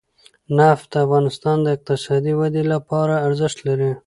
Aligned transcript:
نفت 0.57 0.85
د 0.93 0.95
افغانستان 1.05 1.57
د 1.61 1.67
اقتصادي 1.75 2.33
ودې 2.39 2.63
لپاره 2.73 3.15
ارزښت 3.27 3.57
لري. 3.67 3.91